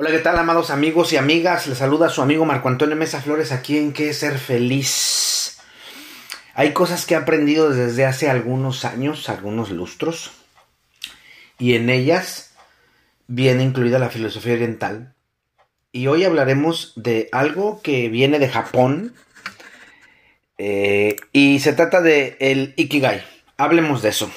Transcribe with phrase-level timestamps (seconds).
[0.00, 1.66] Hola, ¿qué tal, amados amigos y amigas?
[1.66, 5.58] Les saluda su amigo Marco Antonio Mesa Flores aquí en Qué Ser Feliz.
[6.54, 10.30] Hay cosas que he aprendido desde hace algunos años, algunos lustros,
[11.58, 12.54] y en ellas
[13.26, 15.16] viene incluida la filosofía oriental.
[15.90, 19.16] Y hoy hablaremos de algo que viene de Japón
[20.58, 23.24] eh, y se trata de el Ikigai.
[23.56, 24.30] Hablemos de eso.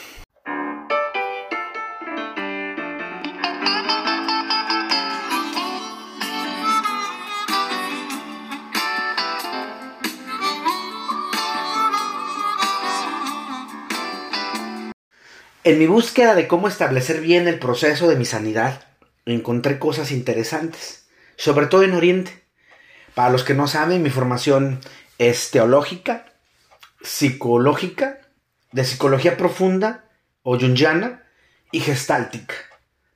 [15.64, 18.84] En mi búsqueda de cómo establecer bien el proceso de mi sanidad,
[19.28, 22.44] encontré cosas interesantes, sobre todo en Oriente.
[23.14, 24.80] Para los que no saben, mi formación
[25.20, 26.26] es teológica,
[27.04, 28.22] psicológica,
[28.72, 30.06] de psicología profunda
[30.42, 31.28] o jungiana
[31.72, 32.56] y gestáltica.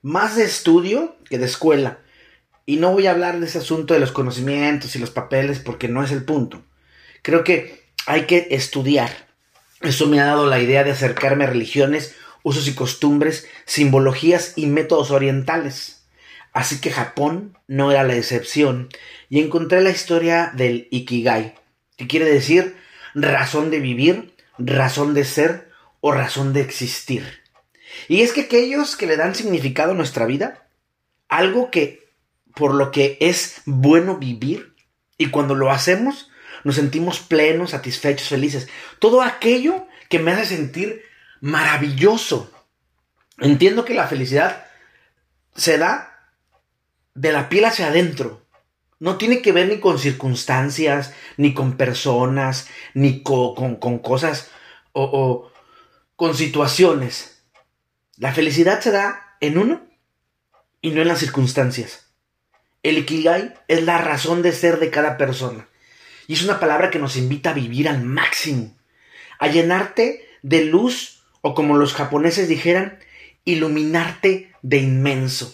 [0.03, 1.97] Más de estudio que de escuela.
[2.67, 5.87] Y no voy a hablar de ese asunto de los conocimientos y los papeles porque
[5.87, 6.63] no es el punto.
[7.23, 9.09] Creo que hay que estudiar.
[9.81, 12.13] Eso me ha dado la idea de acercarme a religiones
[12.45, 16.05] usos y costumbres, simbologías y métodos orientales.
[16.53, 18.89] Así que Japón no era la excepción
[19.29, 21.55] y encontré la historia del Ikigai,
[21.97, 22.77] que quiere decir
[23.15, 25.71] razón de vivir, razón de ser
[26.01, 27.41] o razón de existir.
[28.07, 30.67] Y es que aquellos que le dan significado a nuestra vida,
[31.27, 32.05] algo que
[32.53, 34.75] por lo que es bueno vivir,
[35.17, 36.29] y cuando lo hacemos
[36.63, 38.67] nos sentimos plenos, satisfechos, felices.
[38.99, 41.03] Todo aquello que me hace sentir
[41.41, 42.51] maravilloso.
[43.39, 44.65] Entiendo que la felicidad
[45.55, 46.31] se da
[47.13, 48.45] de la piel hacia adentro.
[48.99, 54.49] No tiene que ver ni con circunstancias, ni con personas, ni con, cosas
[54.93, 55.51] o, o
[56.15, 57.43] con situaciones.
[58.17, 59.85] La felicidad se da en uno
[60.81, 62.13] y no en las circunstancias.
[62.83, 65.67] El Ikigai es la razón de ser de cada persona.
[66.27, 68.75] Y es una palabra que nos invita a vivir al máximo,
[69.39, 71.14] a llenarte de luz
[71.47, 72.97] o como los japoneses dijeran,
[73.43, 75.53] iluminarte de inmenso.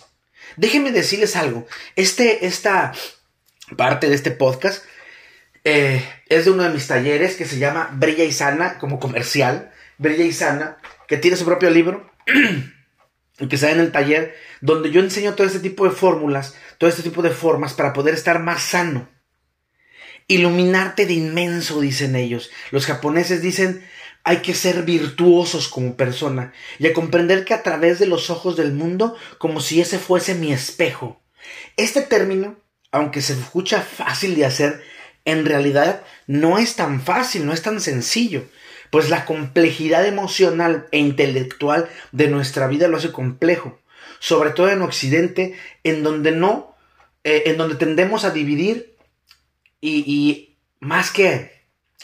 [0.55, 1.67] Déjenme decirles algo.
[1.97, 2.93] Este, esta
[3.75, 4.85] parte de este podcast
[5.65, 9.73] eh, es de uno de mis talleres que se llama Brilla y Sana, como comercial.
[9.97, 10.77] Brilla y Sana,
[11.09, 12.09] que tiene su propio libro.
[13.37, 16.89] y que está en el taller, donde yo enseño todo este tipo de fórmulas, todo
[16.89, 19.09] este tipo de formas para poder estar más sano.
[20.27, 22.51] Iluminarte de inmenso, dicen ellos.
[22.71, 23.83] Los japoneses dicen
[24.23, 28.55] hay que ser virtuosos como persona y a comprender que a través de los ojos
[28.55, 31.21] del mundo como si ese fuese mi espejo.
[31.75, 32.57] Este término,
[32.91, 34.83] aunque se escucha fácil de hacer,
[35.25, 38.45] en realidad no es tan fácil, no es tan sencillo,
[38.89, 43.79] pues la complejidad emocional e intelectual de nuestra vida lo hace complejo,
[44.19, 46.75] sobre todo en Occidente, en donde no,
[47.23, 48.90] eh, en donde tendemos a dividir
[49.81, 51.51] y, más que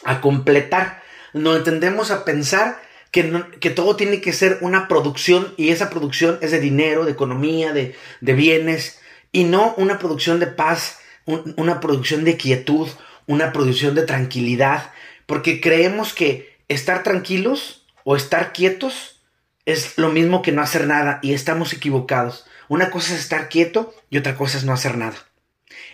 [0.03, 1.01] a completar,
[1.33, 6.37] no entendemos a pensar que, que, todo tiene que ser una producción y esa producción
[6.41, 8.99] es de dinero, de economía, de, bienes
[9.31, 12.87] y no una producción de paz, una producción de quietud,
[13.25, 14.91] una producción de tranquilidad,
[15.25, 19.21] porque creemos que estar tranquilos o estar quietos
[19.65, 22.45] es lo mismo que no hacer nada y estamos equivocados.
[22.69, 25.17] Una cosa es estar quieto y otra cosa es no hacer nada.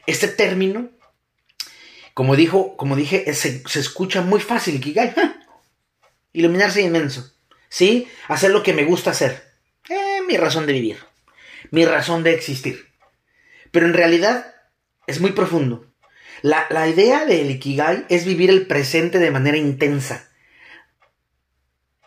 [0.05, 0.89] Este término
[2.13, 5.13] como, dijo, como dije, se, escucha muy fácil, Ikigai.
[6.33, 7.31] Iluminarse inmenso.
[7.69, 8.07] ¿Sí?
[8.27, 9.51] Hacer lo que me gusta hacer.
[9.89, 10.99] Eh, mi razón de vivir.
[11.71, 12.87] Mi razón de existir.
[13.71, 14.53] Pero en realidad
[15.07, 15.91] es muy profundo.
[16.41, 20.29] La, la idea del Ikigai es vivir el presente de manera intensa,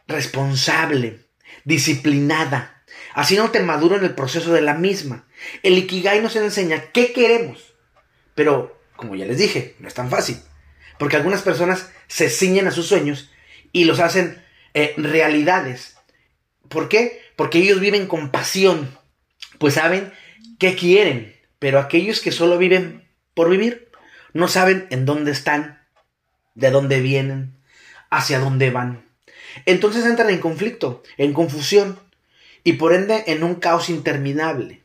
[0.06, 1.26] responsable,
[1.64, 2.84] disciplinada,
[3.14, 5.26] haciéndote maduro en el proceso de la misma.
[5.62, 7.74] El Ikigai nos enseña qué queremos,
[8.34, 10.38] pero como ya les dije, no es tan fácil.
[10.98, 13.30] Porque algunas personas se ciñen a sus sueños
[13.72, 14.42] y los hacen
[14.74, 15.96] eh, realidades.
[16.68, 17.22] ¿Por qué?
[17.36, 18.96] Porque ellos viven con pasión.
[19.58, 20.12] Pues saben
[20.58, 21.36] qué quieren.
[21.58, 23.90] Pero aquellos que solo viven por vivir,
[24.32, 25.82] no saben en dónde están,
[26.54, 27.56] de dónde vienen,
[28.10, 29.06] hacia dónde van.
[29.64, 31.98] Entonces entran en conflicto, en confusión
[32.64, 34.82] y por ende en un caos interminable.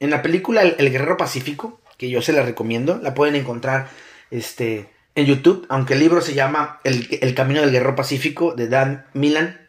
[0.00, 2.98] En la película El Guerrero Pacífico, que yo se la recomiendo.
[3.02, 3.88] La pueden encontrar
[4.30, 9.06] este, en YouTube, aunque el libro se llama El, Camino del Guerrero Pacífico de Dan
[9.14, 9.68] Milan.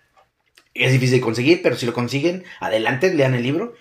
[0.73, 3.75] Es difícil de conseguir, pero si lo consiguen, adelante, lean el libro.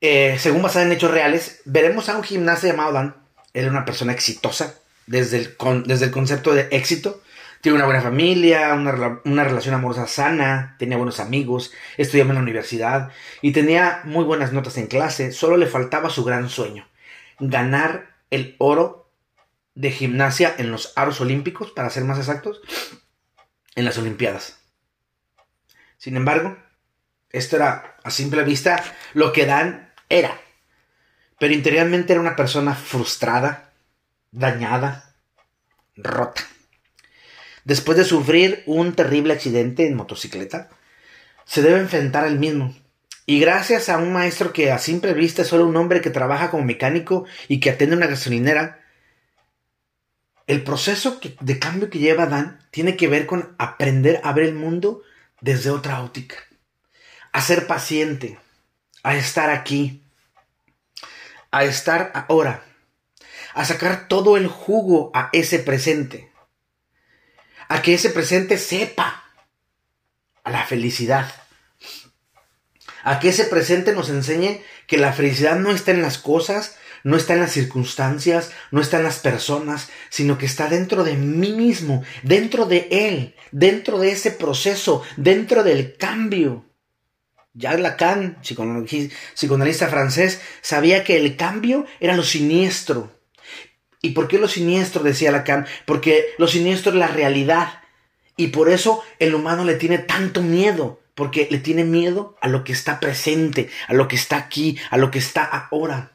[0.00, 3.16] Eh, según basado en hechos reales, veremos a un gimnasta llamado Dan.
[3.54, 5.56] Él era una persona exitosa desde el,
[5.86, 7.22] desde el concepto de éxito.
[7.60, 12.42] Tiene una buena familia, una, una, relación amorosa sana, tenía buenos amigos, estudiaba en la
[12.42, 13.10] universidad
[13.42, 15.32] y tenía muy buenas notas en clase.
[15.32, 16.86] Solo le faltaba su gran sueño,
[17.38, 19.10] ganar el oro
[19.74, 22.60] de gimnasia en los aros olímpicos, para ser más exactos,
[23.74, 24.58] en las Olimpiadas.
[25.96, 26.56] Sin embargo,
[27.30, 28.82] esto era a simple vista
[29.14, 30.40] lo que Dan era.
[31.38, 33.72] Pero interiormente era una persona frustrada,
[34.32, 35.14] dañada,
[35.96, 36.42] rota.
[37.64, 40.70] Después de sufrir un terrible accidente en motocicleta,
[41.44, 42.74] se debe enfrentar al mismo.
[43.28, 46.50] Y gracias a un maestro que a simple vista es solo un hombre que trabaja
[46.50, 48.80] como mecánico y que atiende una gasolinera,
[50.46, 54.54] el proceso de cambio que lleva Dan tiene que ver con aprender a ver el
[54.54, 55.02] mundo
[55.42, 56.36] desde otra óptica,
[57.32, 58.38] a ser paciente,
[59.02, 60.02] a estar aquí,
[61.50, 62.64] a estar ahora,
[63.52, 66.32] a sacar todo el jugo a ese presente
[67.68, 69.24] a que ese presente sepa
[70.42, 71.30] a la felicidad.
[73.08, 77.16] A que ese presente nos enseñe que la felicidad no está en las cosas, no
[77.16, 81.52] está en las circunstancias, no está en las personas, sino que está dentro de mí
[81.52, 86.66] mismo, dentro de él, dentro de ese proceso, dentro del cambio.
[87.54, 93.18] Jacques Lacan, psicoanalista francés, sabía que el cambio era lo siniestro,
[94.02, 95.02] ¿Y por qué lo siniestro?
[95.02, 95.66] decía Lacan.
[95.86, 97.80] Porque lo siniestro es la realidad.
[98.36, 101.00] Y por eso el humano le tiene tanto miedo.
[101.18, 104.96] Porque le tiene miedo a lo que está presente, a lo que está aquí, a
[104.96, 106.12] lo que está ahora.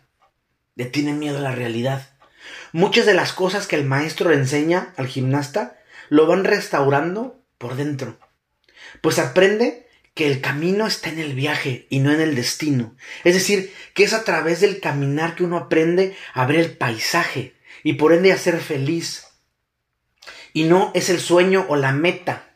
[0.75, 2.07] Le tiene miedo a la realidad.
[2.71, 5.77] Muchas de las cosas que el maestro le enseña al gimnasta
[6.07, 8.17] lo van restaurando por dentro.
[9.01, 12.95] Pues aprende que el camino está en el viaje y no en el destino.
[13.25, 17.57] Es decir, que es a través del caminar que uno aprende a ver el paisaje,
[17.83, 19.25] y por ende a ser feliz.
[20.53, 22.52] Y no es el sueño o la meta,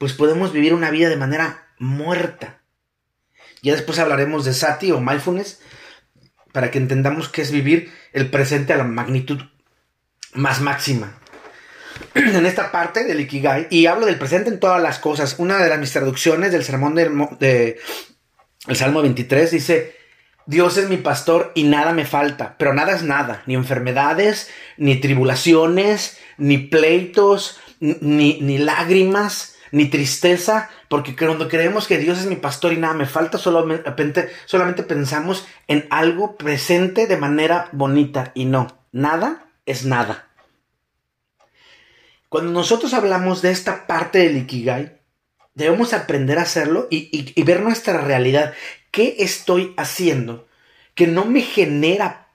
[0.00, 2.62] pues podemos vivir una vida de manera muerta.
[3.60, 5.60] Ya después hablaremos de sati o mindfulness
[6.52, 9.42] para que entendamos qué es vivir el presente a la magnitud
[10.32, 11.18] más máxima.
[12.14, 15.68] En esta parte del Ikigai, y hablo del presente en todas las cosas, una de
[15.68, 17.78] las mis traducciones del sermón del de,
[18.68, 19.96] el Salmo 23 dice,
[20.46, 24.48] Dios es mi pastor y nada me falta, pero nada es nada, ni enfermedades,
[24.78, 32.26] ni tribulaciones, ni pleitos, ni, ni lágrimas, ni tristeza, porque cuando creemos que Dios es
[32.26, 38.32] mi pastor y nada me falta, solamente, solamente pensamos en algo presente de manera bonita
[38.34, 40.28] y no, nada es nada.
[42.28, 45.00] Cuando nosotros hablamos de esta parte del Ikigai,
[45.54, 48.54] debemos aprender a hacerlo y, y ver nuestra realidad.
[48.90, 50.48] ¿Qué estoy haciendo
[50.94, 52.28] que no me genera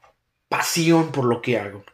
[0.50, 1.86] pasión por lo que hago?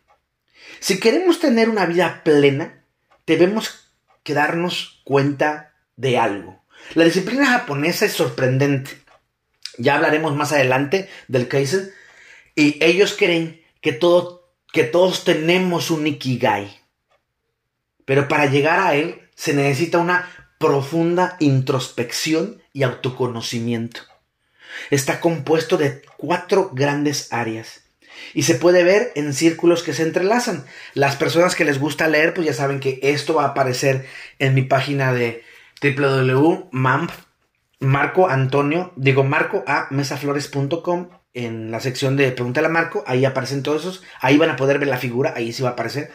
[0.79, 2.83] Si queremos tener una vida plena,
[3.27, 3.90] debemos
[4.23, 6.63] que darnos cuenta de algo.
[6.93, 8.91] La disciplina japonesa es sorprendente.
[9.77, 11.91] Ya hablaremos más adelante del Kaizen.
[12.55, 16.81] Y ellos creen que, todo, que todos tenemos un Ikigai.
[18.05, 24.01] Pero para llegar a él se necesita una profunda introspección y autoconocimiento
[24.89, 27.83] está compuesto de cuatro grandes áreas.
[28.33, 30.65] Y se puede ver en círculos que se entrelazan.
[30.93, 34.05] Las personas que les gusta leer, pues ya saben que esto va a aparecer
[34.39, 35.43] en mi página de
[35.81, 37.11] www.mamp,
[37.79, 43.63] Marco Antonio, digo Marco a mesaflores.com en la sección de Pregúntale a Marco, ahí aparecen
[43.63, 46.11] todos esos, ahí van a poder ver la figura, ahí sí va a aparecer.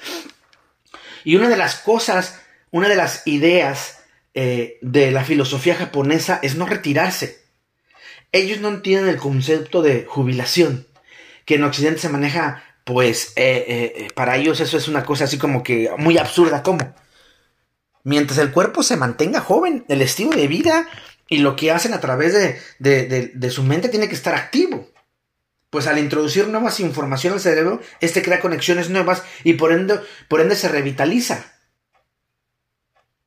[1.25, 6.57] Y una de las cosas, una de las ideas eh, de la filosofía japonesa es
[6.57, 7.41] no retirarse.
[8.31, 10.86] Ellos no entienden el concepto de jubilación,
[11.47, 15.25] que en Occidente se maneja, pues, eh, eh, eh, para ellos eso es una cosa
[15.25, 16.95] así como que muy absurda, ¿cómo?
[18.03, 20.87] Mientras el cuerpo se mantenga joven, el estilo de vida
[21.29, 22.35] y lo que hacen a través
[22.79, 24.91] de, su mente tiene que estar activo.
[25.71, 30.41] Pues al introducir nuevas información al cerebro, este crea conexiones nuevas y por ende, por
[30.41, 31.53] ende se revitaliza.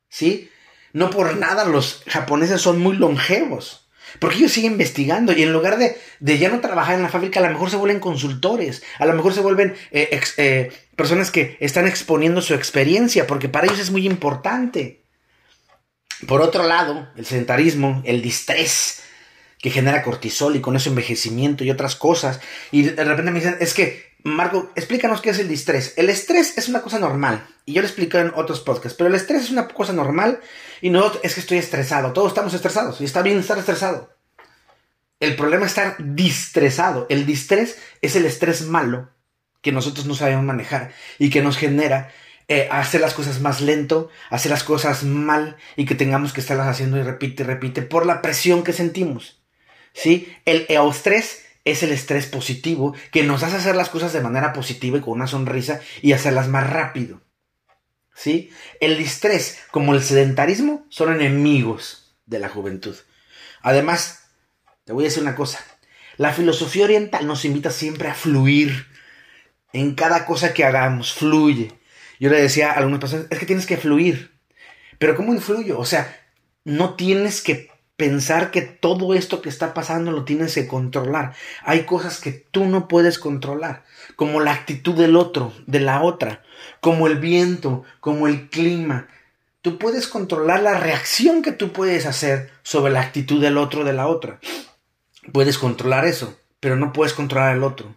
[0.08, 0.50] ¿Sí?
[0.94, 3.89] No por nada los japoneses son muy longevos.
[4.18, 5.98] Porque ellos siguen investigando y en lugar de,
[6.38, 9.34] ya no trabajar en la fábrica, a lo mejor se vuelven consultores, a lo mejor
[9.34, 14.06] se vuelven eh, eh, personas que están exponiendo su experiencia, porque para ellos es muy
[14.06, 15.04] importante.
[16.28, 19.04] Por otro lado, el sedentarismo, el distrés
[19.60, 22.40] que genera cortisol y con eso envejecimiento y otras cosas.
[22.72, 25.94] Y de repente me dicen, es que, Marco, explícanos qué es el distrés.
[25.96, 27.48] El estrés es una cosa normal.
[27.66, 30.42] Y yo lo explico en otros podcasts, pero el estrés es una cosa normal
[30.82, 32.12] y no es que estoy estresado.
[32.12, 34.14] Todos estamos estresados y está bien estar estresado.
[35.20, 37.06] El problema es estar distresado.
[37.10, 39.10] El distrés es el estrés malo
[39.62, 42.12] que nosotros no sabemos manejar y que nos genera
[42.48, 46.68] eh, hacer las cosas más lento, hacer las cosas mal y que tengamos que estarlas
[46.68, 49.42] haciendo y repite y repite por la presión que sentimos.
[49.94, 50.34] ¿Sí?
[50.46, 54.98] El eustrés es el estrés positivo que nos hace hacer las cosas de manera positiva
[54.98, 57.22] y con una sonrisa y hacerlas más rápido.
[58.14, 58.52] ¿Sí?
[58.82, 62.96] El distrés, como el sedentarismo, son enemigos de la juventud.
[63.62, 64.26] Además,
[64.84, 65.64] te voy a decir una cosa.
[66.18, 68.88] La filosofía oriental nos invita siempre a fluir.
[69.72, 71.72] En cada cosa que hagamos, fluye.
[72.20, 74.38] Yo le decía a algunas personas, es que tienes que fluir.
[74.98, 75.80] Pero ¿cómo influyo?
[75.80, 76.20] O sea,
[76.66, 77.69] no tienes que
[78.00, 81.34] pensar que todo esto que está pasando lo tienes que controlar.
[81.64, 83.84] Hay cosas que tú no puedes controlar,
[84.16, 86.42] como la actitud del otro, de la otra,
[86.80, 89.10] como el viento, como el clima.
[89.62, 93.92] Tú puedes controlar la reacción que tú puedes hacer sobre la actitud del otro, de
[93.92, 94.40] la otra.
[95.34, 97.94] Puedes controlar eso, pero no puedes controlar el otro.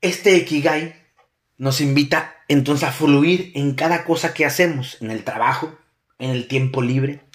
[0.00, 0.96] Este Ikigai
[1.56, 5.78] nos invita entonces a fluir en cada cosa que hacemos, en el trabajo,
[6.18, 7.29] en el tiempo libre.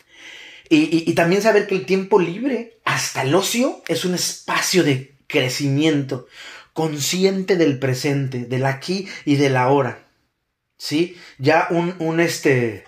[0.70, 6.28] Y, también saber que el tiempo libre, hasta el ocio, es un espacio de crecimiento,
[6.74, 10.08] consciente del presente, del aquí y del ahora.
[10.78, 11.18] ¿Sí?
[11.38, 12.86] Ya un, un este,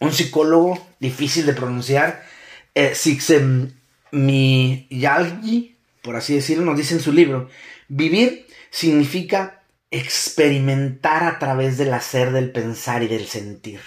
[0.00, 2.24] un psicólogo difícil de pronunciar,
[2.74, 2.94] eh,
[4.12, 7.48] Miyagi, por así decirlo, nos dice en su libro,
[7.88, 13.80] vivir significa experimentar a través del hacer, del pensar y del sentir.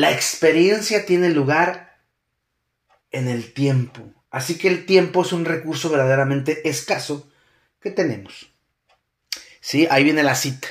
[0.00, 1.98] La experiencia tiene lugar
[3.10, 7.28] en el tiempo, así que el tiempo es un recurso verdaderamente escaso
[7.82, 8.50] que tenemos.
[9.60, 10.68] Sí, ahí viene la cita.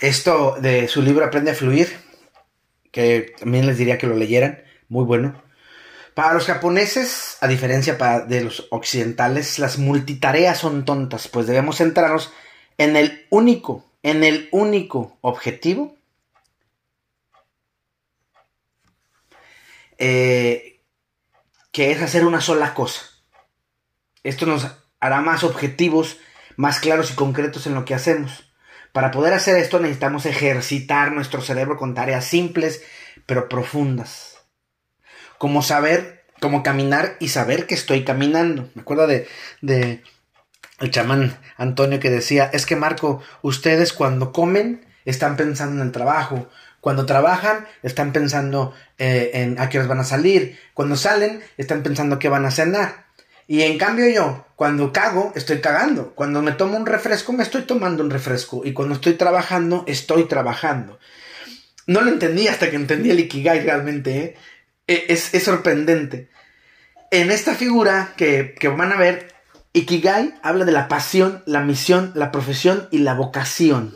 [0.00, 1.94] Esto de su libro Aprende a fluir,
[2.90, 5.42] que también les diría que lo leyeran, muy bueno.
[6.14, 12.32] Para los japoneses, a diferencia de los occidentales, las multitareas son tontas, pues debemos centrarnos
[12.78, 15.93] en el único, en el único objetivo
[19.98, 20.82] eh,
[21.72, 23.02] que es hacer una sola cosa.
[24.22, 24.66] Esto nos
[25.00, 26.18] hará más objetivos,
[26.56, 28.52] más claros y concretos en lo que hacemos.
[28.92, 32.82] Para poder hacer esto necesitamos ejercitar nuestro cerebro con tareas simples
[33.26, 34.34] pero profundas
[35.44, 38.70] como saber, como caminar y saber que estoy caminando.
[38.74, 39.28] Me acuerdo de,
[39.60, 40.02] de
[40.80, 45.92] el chamán Antonio que decía, es que Marco, ustedes cuando comen están pensando en el
[45.92, 46.48] trabajo,
[46.84, 51.82] cuando trabajan están pensando eh, en a qué horas van a salir, cuando salen están
[51.82, 53.06] pensando qué van a cenar.
[53.46, 56.14] Y en cambio yo, cuando cago, estoy cagando.
[56.14, 58.66] Cuando me tomo un refresco, me estoy tomando un refresco.
[58.66, 60.98] Y cuando estoy trabajando, estoy trabajando.
[61.86, 64.36] No lo entendí hasta que entendí el Ikigai realmente, ¿eh?
[64.86, 66.28] E, es, sorprendente.
[67.10, 69.32] En esta figura que, que van a ver,
[69.72, 73.94] Ikigai habla de la pasión, la misión, la profesión y la vocación.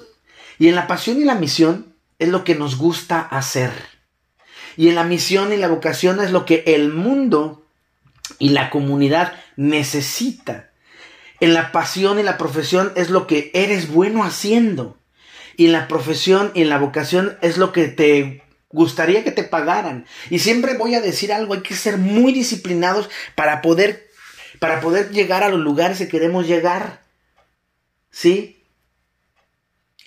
[0.58, 1.87] Y en la pasión y la misión
[2.18, 3.72] es lo que nos gusta hacer.
[4.76, 7.66] Y en la misión y la vocación es lo que el mundo
[8.38, 10.70] y la comunidad necesita.
[11.40, 14.96] En la pasión y la profesión es lo que eres bueno haciendo.
[15.56, 19.44] Y en la profesión y en la vocación es lo que te gustaría que te
[19.44, 20.06] pagaran.
[20.30, 24.08] Y siempre voy a decir algo, hay que ser muy disciplinados para poder,
[24.58, 27.02] para poder llegar a los lugares que queremos llegar.
[28.10, 28.64] ¿Sí?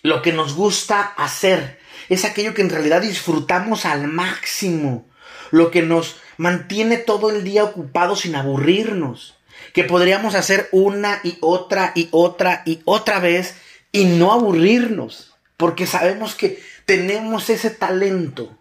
[0.01, 1.80] Lo que nos gusta hacer
[2.13, 5.07] es aquello que en realidad disfrutamos al máximo.
[5.49, 9.37] Lo que nos mantiene todo el día ocupado sin aburrirnos.
[9.73, 13.55] Que podríamos hacer una y otra y otra y otra vez
[13.93, 15.35] y no aburrirnos.
[15.55, 18.57] Porque sabemos que tenemos ese talento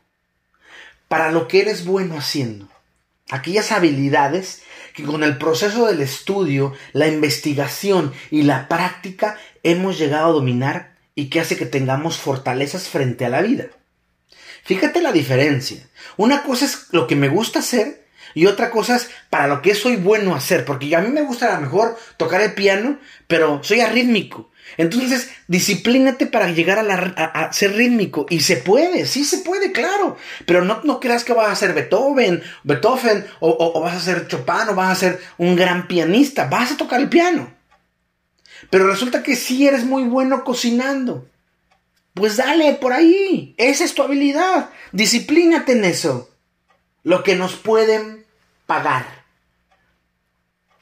[1.09, 2.69] para lo que eres bueno haciendo.
[3.33, 4.63] Aquellas habilidades
[4.95, 10.90] que con el proceso del estudio, la investigación y la práctica hemos llegado a dominar
[11.15, 13.67] y que hace que tengamos fortalezas frente a la vida.
[14.65, 15.89] Fíjate la diferencia.
[16.17, 19.75] Una cosa es lo que me gusta hacer y otra cosa es para lo que
[19.75, 20.65] soy bueno hacer.
[20.65, 24.51] Porque a mí me gusta a lo mejor tocar el piano, pero soy arrítmico.
[24.77, 28.27] Entonces, disciplínate para llegar a, ser rítmico.
[28.31, 30.17] Y se puede, sí se puede, claro.
[30.47, 34.69] Pero no, no creas que vas a ser Beethoven, Beethoven, o, vas a ser Chopin,
[34.71, 36.47] o vas a ser un gran pianista.
[36.47, 37.53] Vas a tocar el piano.
[38.71, 41.29] Pero resulta que sí eres muy bueno cocinando.
[42.15, 43.55] Pues dale por ahí.
[43.57, 44.71] Esa es tu habilidad.
[44.93, 46.31] Disciplínate en eso.
[47.03, 48.25] Lo que nos pueden
[48.67, 49.25] pagar.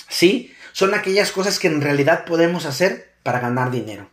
[0.09, 0.55] ¿Sí?
[0.73, 4.09] Son aquellas cosas que en realidad podemos hacer para ganar dinero.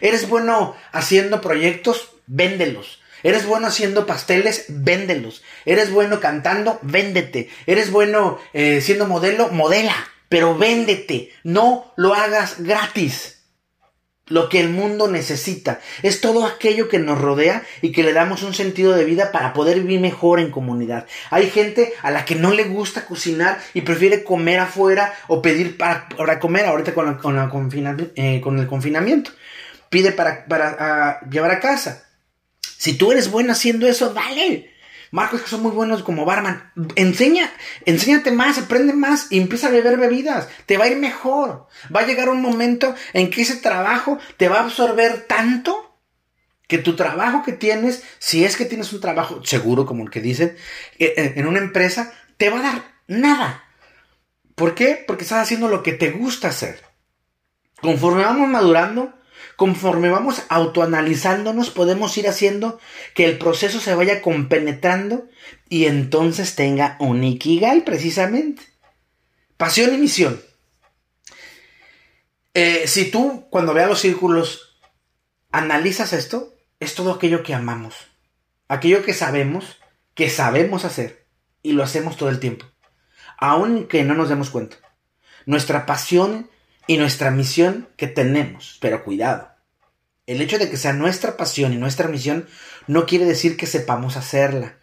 [0.00, 2.10] ¿Eres bueno haciendo proyectos?
[2.26, 3.00] Véndelos.
[3.22, 4.66] ¿Eres bueno haciendo pasteles?
[4.68, 5.42] Véndelos.
[5.64, 6.78] ¿Eres bueno cantando?
[6.82, 7.50] Véndete.
[7.66, 9.48] ¿Eres bueno eh, siendo modelo?
[9.48, 10.11] Modela.
[10.32, 11.30] Pero véndete.
[11.44, 13.38] No lo hagas gratis.
[14.28, 15.80] lo que el mundo necesita.
[16.02, 19.52] Es todo aquello que nos rodea y que le damos un sentido de vida para
[19.52, 21.06] poder vivir mejor en comunidad.
[21.28, 25.76] Hay gente a la que no le gusta cocinar y prefiere comer afuera o pedir
[25.76, 26.08] para,
[26.40, 29.32] comer ahorita con, eh, con, el confinamiento.
[29.90, 30.46] Pide para,
[30.78, 32.04] ah, llevar a casa.
[32.62, 34.71] Si tú eres bueno haciendo eso, dale.
[35.12, 36.72] Marcos que son muy buenos como barman.
[36.96, 37.52] Enseña,
[37.84, 40.48] enséñate más, aprende más y empieza a beber bebidas.
[40.64, 41.68] Te va a ir mejor.
[41.94, 45.98] Va a llegar un momento en que ese trabajo te va a absorber tanto
[46.66, 50.22] que tu trabajo que tienes, si es que tienes un trabajo seguro como el que
[50.22, 50.56] dicen,
[50.98, 53.64] eh, eh, en una empresa, te va a dar nada.
[54.54, 55.04] ¿Por qué?
[55.06, 56.82] Porque estás haciendo lo que te gusta hacer.
[57.82, 59.12] Conforme vamos madurando,
[59.56, 62.80] Conforme vamos autoanalizándonos, podemos ir haciendo
[63.14, 65.28] que el proceso se vaya compenetrando
[65.68, 67.22] y entonces tenga un
[67.84, 68.62] precisamente.
[69.56, 70.40] Pasión y misión.
[72.54, 74.76] Eh, si tú, cuando veas los círculos,
[75.50, 77.94] analizas esto, es todo aquello que amamos.
[78.68, 79.78] Aquello que sabemos,
[80.14, 81.26] que sabemos hacer.
[81.62, 82.66] Y lo hacemos todo el tiempo.
[83.38, 84.76] Aunque no nos demos cuenta.
[85.46, 86.50] Nuestra pasión
[86.86, 88.78] y nuestra misión que tenemos.
[88.80, 89.50] Pero cuidado,
[90.26, 92.46] el hecho de que sea nuestra pasión y nuestra misión
[92.86, 94.76] no quiere decir que sepamos hacerla.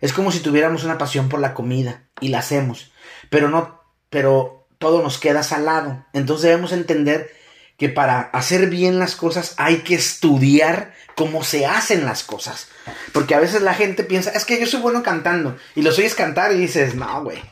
[0.00, 2.92] Es como si tuviéramos una pasión por la comida y la hacemos,
[3.30, 6.04] pero no, pero todo nos queda salado.
[6.12, 7.30] Entonces debemos entender
[7.78, 12.68] que para hacer bien las cosas hay que estudiar cómo se hacen las cosas.
[13.12, 15.56] Porque a veces la gente piensa, es que yo soy bueno cantando.
[15.74, 17.42] Y lo oyes cantar y dices, no, güey.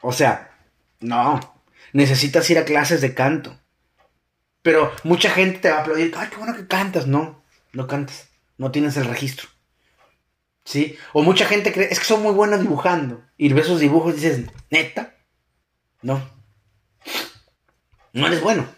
[0.00, 0.52] O sea,
[1.00, 1.59] no
[1.92, 3.58] necesitas ir a clases de canto.
[4.62, 7.06] Pero mucha gente te va a aplaudir, ay, qué bueno que cantas.
[7.06, 7.42] No,
[7.72, 8.28] no cantas,
[8.58, 9.48] no tienes el registro.
[10.64, 10.96] ¿Sí?
[11.12, 13.24] O mucha gente cree, es que son muy buenos dibujando.
[13.36, 15.14] Y ves esos dibujos y dices, neta,
[16.02, 16.28] no.
[18.12, 18.68] No eres bueno.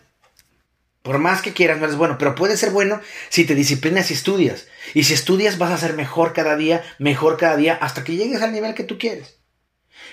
[1.03, 2.17] Por más que quieras, no eres bueno.
[2.19, 4.69] Pero puedes ser bueno si te disciplinas y estudias.
[4.95, 8.43] Y si estudias, vas a ser mejor cada día, mejor cada día, hasta que llegues
[8.43, 9.41] al nivel que tú quieres.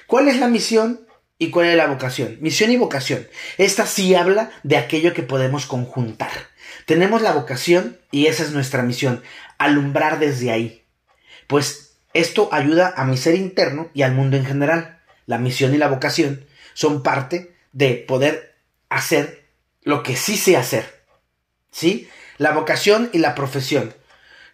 [0.07, 1.07] ¿Cuál es la misión
[1.41, 2.37] ¿Y cuál es la vocación?
[2.41, 3.25] Misión y vocación.
[3.57, 6.29] Esta sí habla de aquello que podemos conjuntar.
[6.85, 9.23] Tenemos la vocación y esa es nuestra misión,
[9.57, 10.83] alumbrar desde ahí.
[11.47, 14.99] Pues esto ayuda a mi ser interno y al mundo en general.
[15.27, 18.57] La misión y la vocación son parte de poder
[18.89, 19.45] hacer
[19.81, 21.05] lo que sí sé hacer.
[21.71, 22.09] ¿Sí?
[22.37, 23.93] La vocación y la profesión.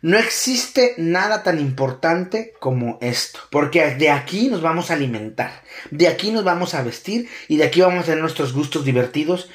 [0.05, 6.07] No existe nada tan importante como esto, porque de aquí nos vamos a alimentar, de
[6.07, 9.49] aquí nos vamos a vestir y de aquí vamos a tener nuestros gustos divertidos.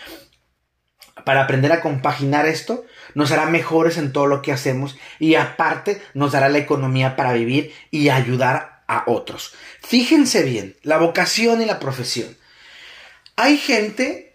[1.25, 2.85] Para aprender a compaginar esto,
[3.15, 7.33] nos hará mejores en todo lo que hacemos y aparte nos dará la economía para
[7.33, 9.55] vivir y ayudar a otros.
[9.81, 12.37] Fíjense bien, la vocación y la profesión.
[13.37, 14.30] Hay gente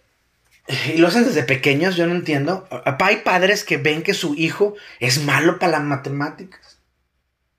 [0.93, 2.67] y lo hacen desde pequeños, yo no entiendo.
[2.99, 6.79] Hay padres que ven que su hijo es malo para las matemáticas.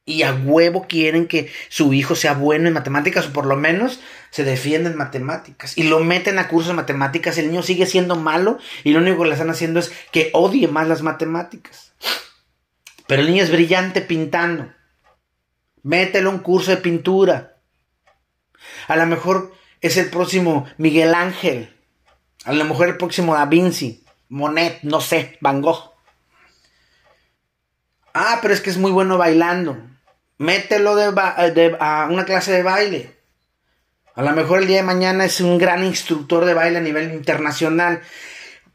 [0.09, 4.01] Y a huevo quieren que su hijo sea bueno en matemáticas o por lo menos
[4.31, 5.77] se defienda en matemáticas.
[5.77, 7.39] Y lo meten a cursos de matemáticas.
[7.39, 10.69] El niño sigue siendo malo y lo único que le están haciendo es que odie
[10.69, 11.93] más las matemáticas.
[13.09, 14.73] Pero el niño es brillante pintando.
[15.83, 17.57] Mételo a un curso de pintura.
[18.87, 21.76] A lo mejor es el próximo Miguel Ángel
[22.47, 25.93] a lo mejor el próximo Da Vinci, Monet, no sé, Van Gogh.
[28.15, 29.77] Ah, pero es que es muy bueno bailando.
[30.39, 33.17] Mételo de, a una clase de baile.
[34.15, 37.13] A lo mejor el día de mañana es un gran instructor de baile a nivel
[37.13, 38.01] internacional.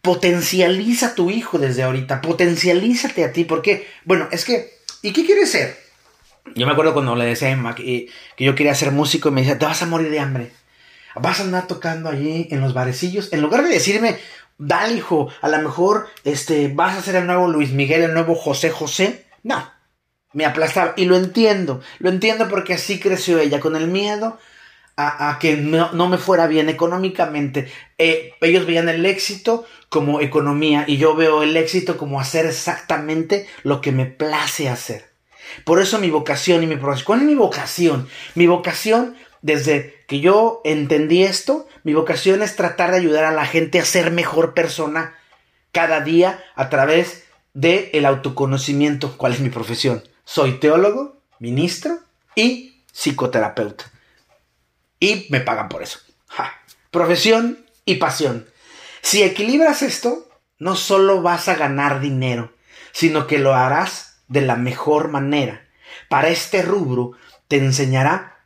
[0.02, 2.22] Potencializa a tu hijo desde ahorita.
[2.22, 3.46] Potencialízate a ti.
[3.46, 5.80] Porque, bueno, es que, ¿y qué quieres ser?
[6.56, 9.32] Yo me acuerdo cuando le decía a Emma que, que yo quería ser músico y
[9.32, 10.52] me decía, te vas a morir de hambre
[11.16, 14.18] vas a andar tocando allí en los barecillos, en lugar de decirme,
[14.58, 18.36] dale hijo, a lo mejor este, vas a ser el nuevo Luis Miguel, el nuevo
[18.36, 19.72] José José, no,
[20.34, 20.94] me aplastaba.
[20.96, 24.38] Y lo entiendo, lo entiendo porque así creció ella, con el miedo
[24.98, 27.72] a, que no, me fuera bien económicamente.
[27.98, 33.48] Eh, ellos veían el éxito como economía y yo veo el éxito como hacer exactamente
[33.64, 35.10] lo que me place hacer.
[35.66, 37.06] Por eso mi vocación y mi profesión.
[37.06, 38.08] ¿Cuál es mi vocación?
[38.36, 43.46] Mi vocación desde que yo entendí esto, mi vocación es tratar de ayudar a la
[43.46, 45.16] gente a ser mejor persona
[45.72, 49.18] cada día a través del el autoconocimiento.
[49.18, 50.04] ¿Cuál es mi profesión?
[50.24, 52.00] Soy teólogo, ministro
[52.36, 53.86] y psicoterapeuta.
[55.00, 56.00] Y me pagan por eso.
[56.92, 58.48] Profesión y pasión.
[59.02, 62.54] Si equilibras esto, no solo vas a ganar dinero,
[62.92, 65.68] sino que lo harás de la mejor manera.
[66.10, 67.14] Para este rubro
[67.48, 68.41] te enseñará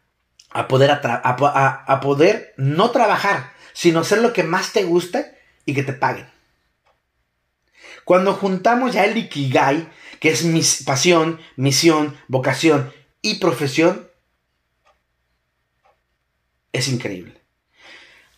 [0.56, 5.34] a poder, a, poder no trabajar, sino hacer lo que más te gusta
[5.66, 6.28] y que te paguen.
[8.06, 9.90] Cuando juntamos ya el Ikigai,
[10.22, 14.10] que es mi pasión, misión, vocación y profesión,
[16.72, 17.42] es increíble.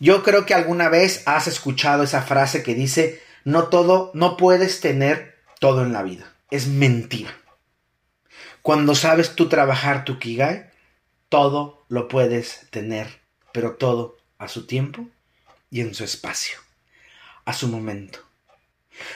[0.00, 4.80] Yo creo que alguna vez has escuchado esa frase que dice, no todo, no puedes
[4.80, 6.34] tener todo en la vida.
[6.50, 7.30] Es mentira.
[8.62, 10.67] Cuando sabes tú trabajar tu Kigai,
[11.28, 13.20] todo lo puedes tener,
[13.52, 15.06] pero todo a su tiempo
[15.70, 16.58] y en su espacio,
[17.44, 18.20] a su momento.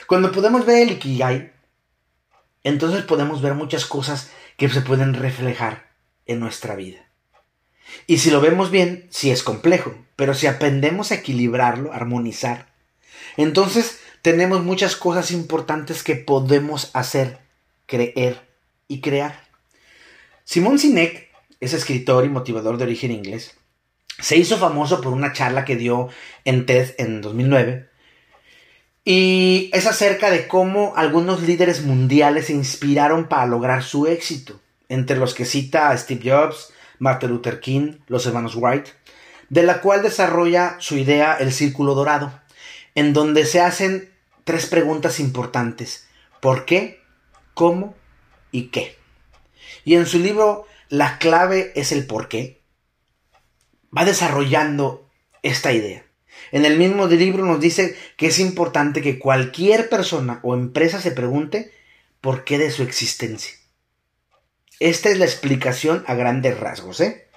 [0.07, 1.53] Cuando podemos ver el Ikigai,
[2.63, 5.91] entonces podemos ver muchas cosas que se pueden reflejar
[6.25, 7.05] en nuestra vida.
[8.07, 12.73] Y si lo vemos bien, sí es complejo, pero si aprendemos a equilibrarlo, armonizar,
[13.37, 17.39] entonces tenemos muchas cosas importantes que podemos hacer,
[17.85, 18.47] creer
[18.87, 19.47] y crear.
[20.45, 21.32] Simón Sinek
[21.63, 23.55] es escritor y motivador de origen inglés.
[24.19, 26.09] Se hizo famoso por una charla que dio
[26.45, 27.89] en TED en 2009.
[29.05, 35.17] Y es acerca de cómo algunos líderes mundiales se inspiraron para lograr su éxito, entre
[35.17, 38.91] los que cita a Steve Jobs, Martin Luther King, los hermanos White,
[39.49, 42.39] de la cual desarrolla su idea El Círculo Dorado,
[42.95, 44.09] en donde se hacen
[44.43, 46.07] tres preguntas importantes.
[46.39, 47.01] ¿Por qué?
[47.53, 47.95] ¿Cómo?
[48.51, 48.97] ¿Y qué?
[49.85, 52.61] Y en su libro La clave es el por qué,
[53.97, 55.09] va desarrollando
[55.41, 56.05] esta idea.
[56.51, 61.09] En el mismo libro nos dice que es importante que cualquier persona o empresa se
[61.09, 61.73] pregunte
[62.21, 63.55] por qué de su existencia.
[64.79, 67.27] Esta es la explicación a grandes rasgos, ¿eh?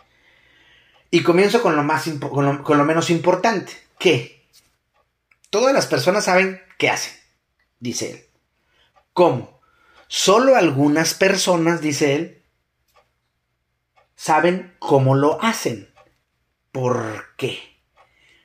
[1.10, 4.44] Y comienzo con lo, más con lo, menos importante, ¿Qué?
[5.48, 7.14] todas las personas saben qué hacen,
[7.80, 8.24] dice él.
[9.14, 9.62] ¿Cómo?
[10.08, 12.42] Solo algunas personas, dice él,
[14.16, 15.88] saben cómo lo hacen.
[16.72, 17.58] ¿Por qué?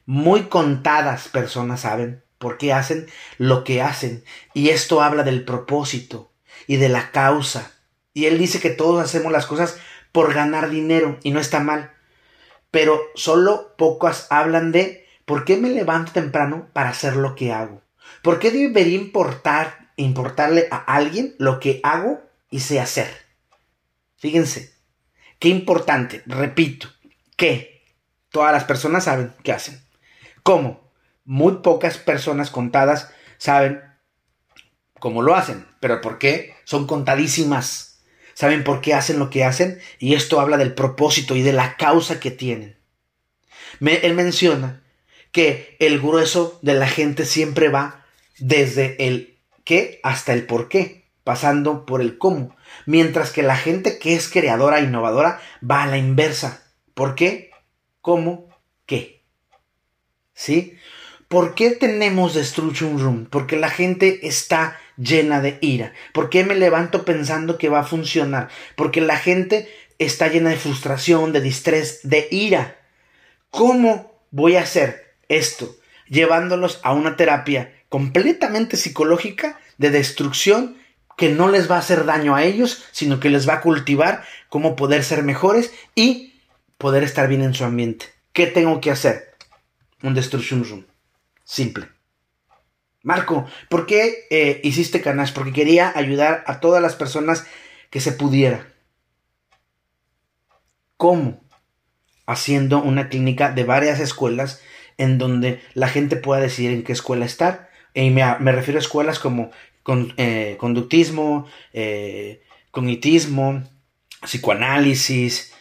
[0.06, 3.08] Muy contadas personas saben por qué hacen
[3.38, 4.24] lo que hacen.
[4.54, 6.32] Y esto habla del propósito
[6.68, 7.72] y de la causa
[8.14, 9.78] y él dice que todos hacemos las cosas
[10.12, 11.92] por ganar dinero y no está mal.
[12.70, 17.82] Pero solo pocas hablan de ¿por qué me levanto temprano para hacer lo que hago?
[18.22, 23.10] ¿Por qué debería importar, importarle a alguien lo que hago y sé hacer?
[24.18, 24.71] Fíjense,
[25.42, 26.88] qué importante, repito,
[27.36, 27.84] que
[28.30, 29.84] todas las personas saben qué hacen.
[30.44, 30.90] ¿Cómo?
[31.26, 33.82] Muy pocas personas contadas saben
[35.00, 35.68] cómo lo hacen.
[35.82, 36.56] ¿Pero por qué?
[36.64, 37.92] Son contadísimas
[38.34, 41.78] saben por qué hacen lo que hacen y esto habla del propósito y de la
[41.78, 42.78] causa que tienen.
[43.80, 44.82] él menciona
[45.32, 48.06] que el grueso de la gente siempre va
[48.40, 54.00] desde el qué hasta el por qué, pasando por el cómo, mientras que la gente
[54.00, 56.64] que es creadora e innovadora va a la inversa.
[56.94, 57.52] ¿Por qué?
[58.02, 58.50] ¿Cómo?
[58.86, 59.24] ¿Qué?
[60.34, 60.78] ¿Sí?
[61.28, 63.28] ¿Por qué tenemos Destruction Room?
[63.30, 65.94] Porque la gente está llena de ira?
[66.14, 68.50] ¿Por qué me levanto pensando que va a funcionar?
[68.76, 72.78] Porque la gente está llena de frustración, de distrés, de ira.
[73.50, 75.76] ¿Cómo voy a hacer esto?
[76.08, 80.81] Llevándolos a una terapia completamente psicológica de destrucción
[81.22, 84.24] que no les va a hacer daño a ellos, sino que les va a cultivar
[84.50, 86.34] cómo poder ser mejores y
[86.80, 88.08] poder estar bien en su ambiente.
[88.34, 89.36] ¿Qué tengo que hacer?
[90.02, 90.88] Un destruction room.
[91.44, 91.90] Simple.
[93.04, 95.32] Marco, ¿por qué eh, hiciste Canash?
[95.32, 97.46] Porque quería ayudar a todas las personas
[97.92, 98.66] que se pudiera.
[100.98, 101.40] ¿Cómo?
[102.26, 104.64] Haciendo una clínica de varias escuelas
[104.98, 107.70] en donde la gente pueda decidir en qué escuela estar.
[107.94, 109.52] Y me, refiero a escuelas como
[109.84, 113.64] con, eh, conductismo, eh, cognitismo,
[114.22, 115.54] psicoanálisis,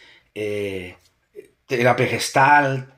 [1.65, 2.93] terapia gestal,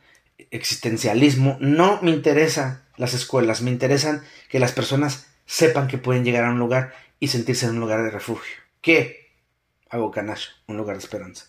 [0.52, 1.58] existencialismo.
[1.60, 6.52] No me interesa las escuelas, me interesan que las personas sepan que pueden llegar a
[6.52, 8.56] un lugar y sentirse en un lugar de refugio.
[8.82, 9.32] ¿Qué?
[9.90, 11.46] Hago canacho, un lugar de esperanza.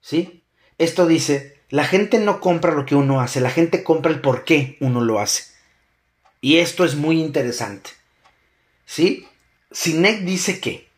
[0.00, 0.44] ¿Sí?
[0.78, 4.44] Esto dice, la gente no compra lo que uno hace, la gente compra el por
[4.44, 5.44] qué uno lo hace.
[6.40, 7.90] Y esto es muy interesante.
[8.86, 9.26] ¿Sí?
[9.70, 10.88] Sinek dice que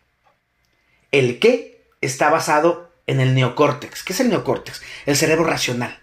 [1.13, 4.03] el qué está basado en el neocórtex.
[4.03, 4.83] ¿Qué es el neocórtex?
[5.07, 6.01] El cerebro racional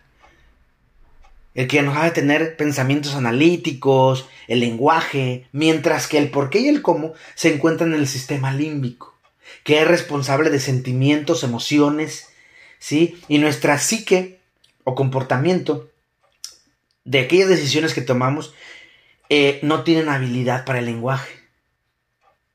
[1.56, 6.68] el que nos hace tener pensamientos analíticos, el lenguaje, mientras que el por qué y
[6.68, 9.16] el cómo se encuentran en el sistema límbico,
[9.64, 12.30] que es responsable de sentimientos, emociones,
[12.80, 13.22] ¿sí?
[13.28, 14.40] Y nuestra psique
[14.84, 15.90] o comportamiento
[17.06, 18.54] de aquellas decisiones que tomamos
[19.30, 21.43] eh, no tienen habilidad para el lenguaje.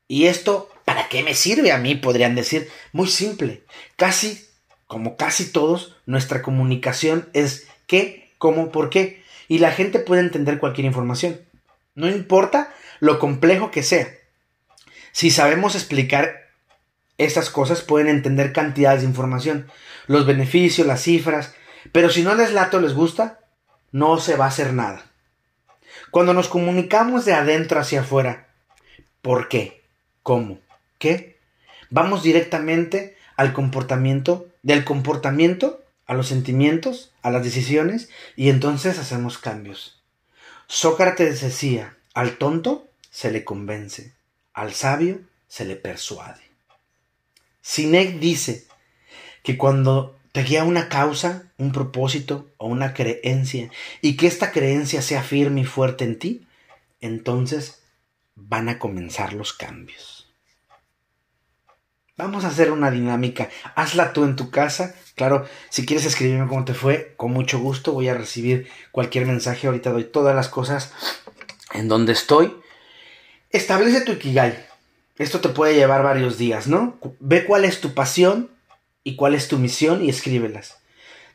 [0.09, 1.93] Y esto, ¿para qué me sirve a mí?
[1.93, 3.63] Podrían decir, muy simple.
[3.95, 4.43] Casi,
[4.87, 9.23] como casi todos, nuestra comunicación es que cómo, por qué.
[9.47, 11.39] Y la gente puede entender cualquier información.
[11.93, 14.09] No importa lo complejo que sea.
[15.11, 16.49] Si sabemos explicar
[17.19, 19.67] estas cosas, pueden entender cantidades de información,
[20.07, 21.53] los beneficios, las cifras,
[21.91, 23.41] pero si no les lato les gusta,
[23.91, 25.05] no se va a hacer nada.
[26.09, 28.47] Cuando nos comunicamos de adentro hacia afuera,
[29.21, 29.78] ¿por qué?
[30.29, 30.59] ¿Cómo?
[30.99, 31.39] ¿Qué?
[31.89, 39.39] Vamos directamente al comportamiento, del comportamiento a los sentimientos, a las decisiones, y entonces hacemos
[39.39, 39.99] cambios.
[40.67, 44.13] Sócrates decía, al tonto se le convence,
[44.53, 46.43] al sabio se le persuade.
[47.63, 48.67] Sinek dice
[49.41, 55.01] que cuando te guía una causa, un propósito o una creencia, y que esta creencia
[55.01, 56.47] sea firme y fuerte en ti,
[57.01, 57.81] entonces
[58.35, 60.18] van a comenzar los cambios.
[62.19, 63.47] Vamos a hacer una dinámica.
[63.75, 64.93] Hazla tú en tu casa.
[65.15, 69.67] Claro, si quieres escribirme cómo te fue, con mucho gusto voy a recibir cualquier mensaje.
[69.67, 70.91] Ahorita doy todas las cosas
[71.73, 72.53] en donde estoy.
[73.51, 74.67] Establece tu Ikigai.
[75.17, 76.99] Esto te puede llevar varios días, ¿no?
[77.21, 78.49] Ve cuál es tu pasión
[79.05, 80.79] y cuál es tu misión y escríbelas.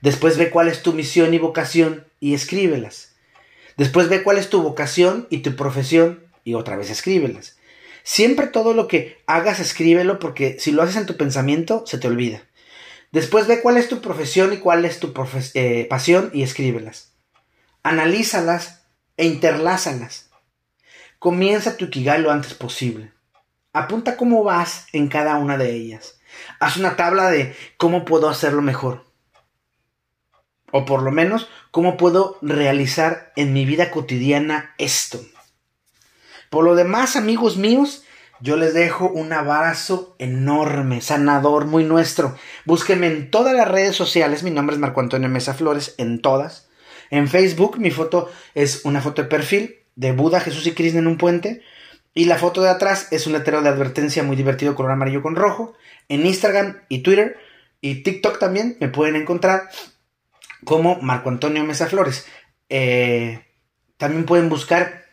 [0.03, 3.15] Después ve cuál es tu misión y vocación y escríbelas.
[3.79, 7.57] Después ve cuál es tu vocación y tu profesión y otra vez escríbelas.
[8.05, 12.07] Siempre todo lo que hagas escríbelo porque si lo haces en tu pensamiento se te
[12.07, 12.43] olvida.
[13.13, 15.15] Después ve cuál es tu profesión y cuál es tu
[15.55, 17.15] eh, pasión y escríbelas.
[17.83, 18.85] Analízalas
[19.17, 20.29] e interlázalas.
[21.19, 23.11] Comienza tu Ikigai lo antes posible.
[23.73, 26.21] Apunta cómo vas en cada una de ellas.
[26.61, 29.07] Haz una tabla de cómo puedo hacerlo mejor.
[30.73, 35.25] O por lo menos, cómo puedo realizar en mi vida cotidiana esto.
[36.51, 38.05] Por lo demás, amigos míos,
[38.41, 42.37] yo les dejo un abrazo enorme, sanador, muy nuestro.
[42.65, 44.43] Búsquenme en todas las redes sociales.
[44.43, 46.69] Mi nombre es Marco Antonio Mesa Flores, en todas.
[47.11, 51.07] En Facebook, mi foto es una foto de perfil de Buda, Jesús y Krishna en
[51.07, 51.63] un puente.
[52.13, 55.37] Y la foto de atrás es un letrero de advertencia muy divertido, color amarillo con
[55.37, 55.75] rojo.
[56.09, 57.37] En Instagram y Twitter
[57.81, 59.69] y TikTok también me pueden encontrar
[60.65, 62.27] como Marco Antonio Mesa Flores.
[62.69, 63.45] Eh,
[63.97, 65.04] también pueden buscar